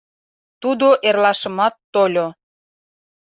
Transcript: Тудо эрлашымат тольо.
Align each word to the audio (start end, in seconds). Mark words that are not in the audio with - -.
Тудо 0.61 0.87
эрлашымат 1.07 1.75
тольо. 1.93 2.27